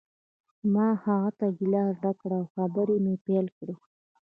ما 0.73 0.87
هغه 1.03 1.29
ته 1.39 1.47
ګیلاس 1.57 1.91
ډک 2.03 2.15
کړ 2.21 2.31
او 2.39 2.43
خبرې 2.53 2.97
مې 3.05 3.15
پیل 3.25 3.45
کړې 3.57 3.75